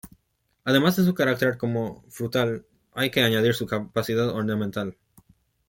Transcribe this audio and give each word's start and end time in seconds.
Además 0.63 0.95
de 0.95 1.05
su 1.05 1.13
carácter 1.13 1.59
como 1.59 2.01
frutal 2.09 2.65
hay 2.95 3.11
que 3.11 3.21
añadir 3.21 3.53
su 3.53 3.67
capacidad 3.67 4.29
ornamental. 4.31 4.97